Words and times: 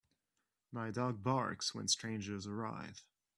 My 0.71 0.89
dog 0.89 1.21
barks 1.21 1.75
when 1.75 1.87
strangers 1.87 2.47
arrive. 2.47 3.05